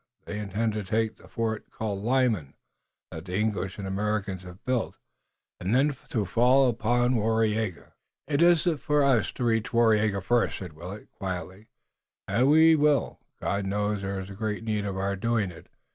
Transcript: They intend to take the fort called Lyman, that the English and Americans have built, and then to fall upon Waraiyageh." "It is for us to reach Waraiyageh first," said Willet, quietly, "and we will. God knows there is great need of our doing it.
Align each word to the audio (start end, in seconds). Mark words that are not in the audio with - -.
They 0.25 0.39
intend 0.39 0.73
to 0.73 0.83
take 0.83 1.17
the 1.17 1.27
fort 1.27 1.69
called 1.69 2.01
Lyman, 2.03 2.55
that 3.11 3.25
the 3.25 3.35
English 3.35 3.77
and 3.77 3.87
Americans 3.87 4.41
have 4.41 4.65
built, 4.65 4.97
and 5.59 5.75
then 5.75 5.95
to 6.09 6.25
fall 6.25 6.67
upon 6.69 7.13
Waraiyageh." 7.17 7.91
"It 8.27 8.41
is 8.41 8.63
for 8.79 9.03
us 9.03 9.31
to 9.33 9.43
reach 9.43 9.71
Waraiyageh 9.71 10.23
first," 10.23 10.57
said 10.57 10.73
Willet, 10.73 11.11
quietly, 11.11 11.67
"and 12.27 12.49
we 12.49 12.73
will. 12.75 13.19
God 13.39 13.67
knows 13.67 14.01
there 14.01 14.19
is 14.19 14.31
great 14.31 14.63
need 14.63 14.85
of 14.85 14.97
our 14.97 15.15
doing 15.15 15.51
it. 15.51 15.67